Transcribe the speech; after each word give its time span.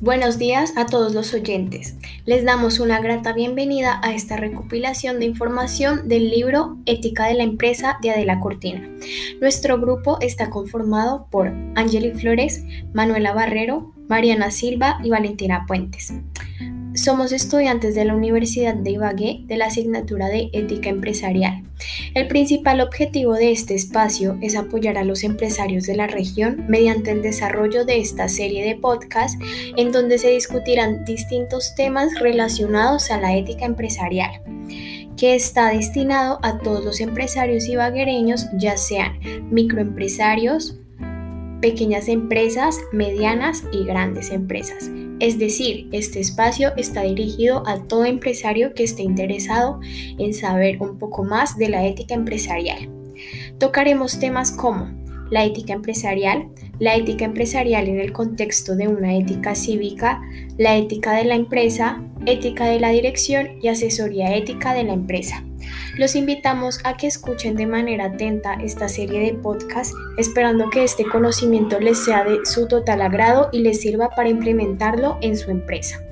Buenos 0.00 0.38
días 0.38 0.74
a 0.76 0.86
todos 0.86 1.12
los 1.12 1.34
oyentes. 1.34 1.96
Les 2.24 2.44
damos 2.44 2.78
una 2.78 3.00
grata 3.00 3.32
bienvenida 3.32 4.00
a 4.04 4.12
esta 4.12 4.36
recopilación 4.36 5.18
de 5.18 5.24
información 5.24 6.06
del 6.06 6.30
libro 6.30 6.76
Ética 6.86 7.26
de 7.26 7.34
la 7.34 7.42
Empresa 7.42 7.98
de 8.00 8.12
Adela 8.12 8.38
Cortina. 8.38 8.88
Nuestro 9.40 9.80
grupo 9.80 10.18
está 10.20 10.50
conformado 10.50 11.26
por 11.32 11.48
Angeli 11.74 12.12
Flores, 12.12 12.62
Manuela 12.94 13.32
Barrero, 13.32 13.92
Mariana 14.08 14.52
Silva 14.52 15.00
y 15.02 15.10
Valentina 15.10 15.64
Puentes. 15.66 16.12
Somos 16.94 17.32
estudiantes 17.32 17.94
de 17.94 18.04
la 18.04 18.14
Universidad 18.14 18.74
de 18.74 18.90
Ibagué 18.90 19.42
de 19.46 19.56
la 19.56 19.66
asignatura 19.66 20.28
de 20.28 20.50
Ética 20.52 20.88
Empresarial. 20.88 21.62
El 22.14 22.26
principal 22.26 22.80
objetivo 22.80 23.34
de 23.34 23.52
este 23.52 23.74
espacio 23.74 24.36
es 24.40 24.56
apoyar 24.56 24.98
a 24.98 25.04
los 25.04 25.22
empresarios 25.22 25.86
de 25.86 25.96
la 25.96 26.06
región 26.06 26.64
mediante 26.68 27.12
el 27.12 27.22
desarrollo 27.22 27.84
de 27.84 28.00
esta 28.00 28.28
serie 28.28 28.64
de 28.64 28.74
podcasts 28.74 29.38
en 29.76 29.92
donde 29.92 30.18
se 30.18 30.30
discutirán 30.30 31.04
distintos 31.04 31.74
temas 31.76 32.18
relacionados 32.18 33.10
a 33.10 33.20
la 33.20 33.36
ética 33.36 33.64
empresarial 33.64 34.42
que 35.16 35.34
está 35.34 35.70
destinado 35.70 36.38
a 36.42 36.58
todos 36.58 36.84
los 36.84 37.00
empresarios 37.00 37.66
ibaguereños, 37.68 38.46
ya 38.56 38.76
sean 38.76 39.18
microempresarios, 39.50 40.78
pequeñas 41.60 42.08
empresas, 42.08 42.78
medianas 42.92 43.64
y 43.72 43.84
grandes 43.84 44.30
empresas. 44.30 44.90
Es 45.20 45.38
decir, 45.38 45.88
este 45.92 46.20
espacio 46.20 46.72
está 46.76 47.02
dirigido 47.02 47.66
a 47.66 47.82
todo 47.82 48.04
empresario 48.04 48.74
que 48.74 48.84
esté 48.84 49.02
interesado 49.02 49.80
en 50.18 50.32
saber 50.32 50.80
un 50.80 50.98
poco 50.98 51.24
más 51.24 51.56
de 51.56 51.68
la 51.68 51.86
ética 51.86 52.14
empresarial. 52.14 52.88
Tocaremos 53.58 54.20
temas 54.20 54.52
como 54.52 54.90
la 55.30 55.44
ética 55.44 55.72
empresarial, 55.72 56.48
la 56.78 56.96
ética 56.96 57.24
empresarial 57.24 57.88
en 57.88 58.00
el 58.00 58.12
contexto 58.12 58.76
de 58.76 58.88
una 58.88 59.16
ética 59.16 59.54
cívica, 59.54 60.22
la 60.56 60.76
ética 60.76 61.12
de 61.12 61.24
la 61.24 61.34
empresa, 61.34 62.02
ética 62.26 62.66
de 62.66 62.80
la 62.80 62.90
dirección 62.90 63.58
y 63.62 63.68
asesoría 63.68 64.36
ética 64.36 64.74
de 64.74 64.84
la 64.84 64.92
empresa. 64.92 65.44
Los 65.96 66.14
invitamos 66.14 66.78
a 66.84 66.96
que 66.96 67.06
escuchen 67.06 67.56
de 67.56 67.66
manera 67.66 68.06
atenta 68.06 68.54
esta 68.54 68.88
serie 68.88 69.20
de 69.20 69.34
podcasts, 69.34 69.94
esperando 70.16 70.70
que 70.70 70.84
este 70.84 71.04
conocimiento 71.04 71.80
les 71.80 71.98
sea 72.04 72.24
de 72.24 72.38
su 72.44 72.68
total 72.68 73.02
agrado 73.02 73.48
y 73.52 73.60
les 73.60 73.80
sirva 73.80 74.10
para 74.10 74.28
implementarlo 74.28 75.18
en 75.20 75.36
su 75.36 75.50
empresa. 75.50 76.07